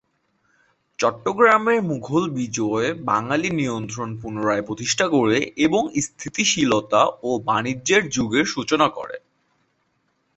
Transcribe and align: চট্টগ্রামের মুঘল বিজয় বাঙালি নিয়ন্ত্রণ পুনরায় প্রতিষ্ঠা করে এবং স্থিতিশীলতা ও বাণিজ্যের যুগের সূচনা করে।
চট্টগ্রামের 0.99 1.79
মুঘল 1.83 2.23
বিজয় 2.31 2.87
বাঙালি 3.03 3.49
নিয়ন্ত্রণ 3.51 4.09
পুনরায় 4.21 4.63
প্রতিষ্ঠা 4.63 5.05
করে 5.07 5.37
এবং 5.57 5.81
স্থিতিশীলতা 6.01 7.01
ও 7.23 7.29
বাণিজ্যের 7.45 8.03
যুগের 8.09 8.45
সূচনা 8.45 8.87
করে। 8.89 9.17